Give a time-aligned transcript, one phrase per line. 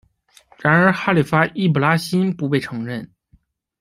[0.57, 3.07] 然而哈里发易卜拉欣不被承认。